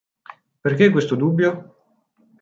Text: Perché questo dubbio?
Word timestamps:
Perché 0.61 0.89
questo 0.89 1.13
dubbio? 1.15 1.75